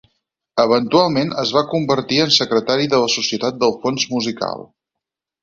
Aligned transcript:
Eventualment 0.61 1.29
es 1.41 1.51
va 1.57 1.63
convertir 1.73 2.17
en 2.23 2.33
secretari 2.39 2.89
de 2.95 3.01
la 3.05 3.11
Societat 3.17 3.61
del 3.67 3.77
Fons 3.85 4.09
Musical. 4.17 4.67